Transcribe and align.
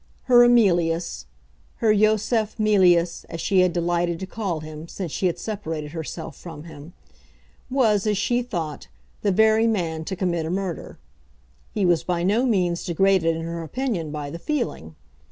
Her 0.23 0.43
Emilius, 0.43 1.27
her 1.75 1.91
Yosef 1.91 2.57
Mealyus, 2.57 3.23
as 3.25 3.39
she 3.39 3.59
had 3.59 3.71
delighted 3.71 4.19
to 4.21 4.25
call 4.25 4.61
him, 4.61 4.87
since 4.87 5.11
she 5.11 5.27
had 5.27 5.37
separated 5.37 5.91
herself 5.91 6.35
from 6.35 6.63
him, 6.63 6.93
was, 7.69 8.07
as 8.07 8.17
she 8.17 8.41
thought, 8.41 8.87
the 9.21 9.31
very 9.31 9.67
man 9.67 10.03
to 10.05 10.15
commit 10.15 10.47
a 10.47 10.49
murder. 10.49 10.97
He 11.71 11.85
was 11.85 12.03
by 12.03 12.23
no 12.23 12.47
means 12.47 12.83
degraded 12.83 13.35
in 13.35 13.43
her 13.43 13.61
opinion 13.61 14.09
by 14.09 14.31
the 14.31 14.39
feeling. 14.39 14.95